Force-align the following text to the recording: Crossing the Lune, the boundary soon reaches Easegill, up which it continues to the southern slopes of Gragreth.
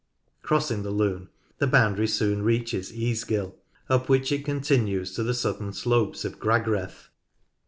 Crossing 0.41 0.81
the 0.81 0.89
Lune, 0.89 1.29
the 1.59 1.67
boundary 1.67 2.07
soon 2.07 2.41
reaches 2.41 2.91
Easegill, 2.91 3.53
up 3.87 4.09
which 4.09 4.31
it 4.31 4.43
continues 4.43 5.13
to 5.13 5.21
the 5.21 5.35
southern 5.35 5.73
slopes 5.73 6.25
of 6.25 6.39
Gragreth. 6.39 7.09